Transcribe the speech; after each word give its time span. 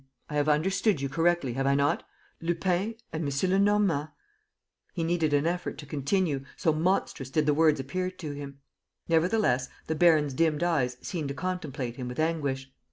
I 0.31 0.33
have 0.33 0.49
understood 0.49 0.99
you 0.99 1.09
correctly, 1.09 1.53
have 1.53 1.67
I 1.67 1.75
not? 1.75 2.01
Lupin 2.41 2.95
and 3.13 3.23
M. 3.31 3.49
Lenormand...." 3.51 4.09
He 4.95 5.03
needed 5.03 5.31
an 5.31 5.45
effort 5.45 5.77
to 5.77 5.85
continue, 5.85 6.43
so 6.57 6.73
monstrous 6.73 7.29
did 7.29 7.45
the 7.45 7.53
words 7.53 7.79
appear 7.79 8.09
to 8.09 8.31
him. 8.31 8.61
Nevertheless, 9.07 9.69
the 9.85 9.93
baron's 9.93 10.33
dimmed 10.33 10.63
eyes 10.63 10.97
seemed 11.03 11.27
to 11.27 11.35
contemplate 11.35 11.97
him 11.97 12.07
with 12.07 12.19
anguish. 12.19 12.71